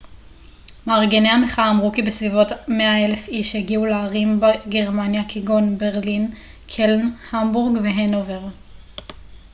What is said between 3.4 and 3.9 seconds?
הגיעו